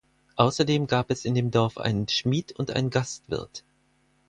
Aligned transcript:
Außerdem 0.35 0.87
gab 0.87 1.11
es 1.11 1.25
in 1.25 1.35
dem 1.35 1.51
Dorf 1.51 1.77
einen 1.77 2.07
Schmied 2.07 2.53
und 2.53 2.71
ein 2.71 2.89
Gastwirt. 2.89 3.63